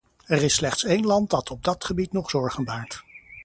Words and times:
Er 0.25 0.43
is 0.43 0.53
slechts 0.53 0.83
één 0.83 1.05
land 1.05 1.29
dat 1.29 1.51
op 1.51 1.63
dat 1.63 1.85
gebied 1.85 2.11
nog 2.13 2.29
zorgen 2.29 2.63
baart. 2.63 3.03